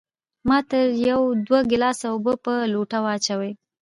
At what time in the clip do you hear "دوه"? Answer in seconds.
1.45-1.59